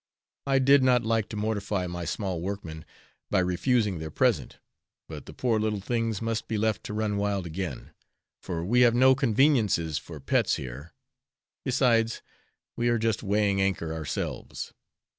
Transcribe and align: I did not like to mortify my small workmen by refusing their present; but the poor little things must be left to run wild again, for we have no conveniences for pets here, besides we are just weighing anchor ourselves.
I 0.47 0.57
did 0.57 0.81
not 0.81 1.03
like 1.05 1.29
to 1.29 1.37
mortify 1.37 1.85
my 1.85 2.05
small 2.05 2.41
workmen 2.41 2.85
by 3.29 3.37
refusing 3.37 3.99
their 3.99 4.09
present; 4.09 4.57
but 5.07 5.27
the 5.27 5.31
poor 5.35 5.59
little 5.59 5.79
things 5.79 6.23
must 6.23 6.47
be 6.47 6.57
left 6.57 6.83
to 6.85 6.93
run 6.95 7.17
wild 7.17 7.45
again, 7.45 7.91
for 8.41 8.65
we 8.65 8.81
have 8.81 8.95
no 8.95 9.13
conveniences 9.13 9.99
for 9.99 10.19
pets 10.19 10.55
here, 10.55 10.93
besides 11.63 12.23
we 12.75 12.89
are 12.89 12.97
just 12.97 13.21
weighing 13.21 13.61
anchor 13.61 13.93
ourselves. 13.93 14.73